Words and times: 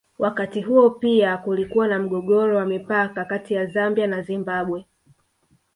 Wakati 0.19 0.61
huo 0.61 0.89
pia 0.89 1.37
kulikuwa 1.37 1.87
na 1.87 1.99
mgogoro 1.99 2.57
wa 2.57 2.65
mpaka 2.65 3.25
kati 3.25 3.53
ya 3.53 3.65
Zambia 3.65 4.07
na 4.07 4.21
Zimbabwe 4.21 4.85